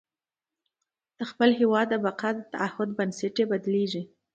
د 1.17 1.19
خپل 1.29 1.49
هېواد 1.59 1.85
د 1.91 1.95
بقا 2.05 2.29
د 2.35 2.39
تعهد 2.53 2.89
بنسټ 2.97 3.33
یې 3.41 3.45
بدلېږي. 3.51 4.03